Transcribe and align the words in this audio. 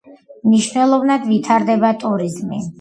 მნიშვნელოვნად 0.47 1.29
ვითარდება 1.29 1.95
ტურიზმი. 2.07 2.67